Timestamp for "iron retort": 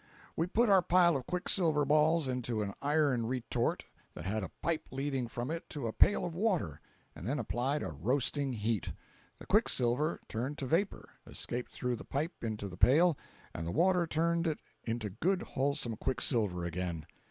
2.81-3.85